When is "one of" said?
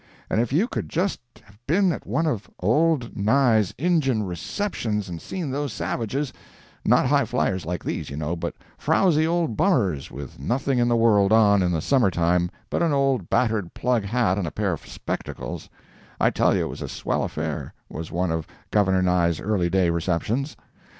2.07-2.49, 18.11-18.47